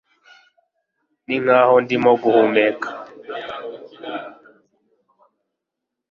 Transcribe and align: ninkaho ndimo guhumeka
ninkaho 1.25 1.73
ndimo 1.83 2.11
guhumeka 2.21 2.87